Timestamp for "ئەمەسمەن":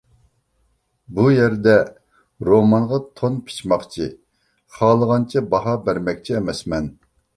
6.41-6.91